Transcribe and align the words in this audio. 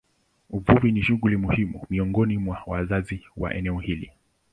Uvuvi 0.49 0.91
ni 0.91 1.01
shughuli 1.03 1.37
muhimu 1.37 1.85
miongoni 1.89 2.37
mwa 2.37 2.63
wakazi 2.67 3.21
wa 3.37 3.53
eneo 3.53 3.79
hili. 3.79 4.11